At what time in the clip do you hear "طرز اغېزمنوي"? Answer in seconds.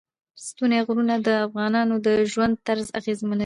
2.67-3.39